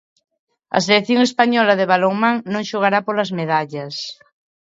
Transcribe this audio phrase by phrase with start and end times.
[0.77, 3.95] A selección española de balonmán non xogará polas medallas.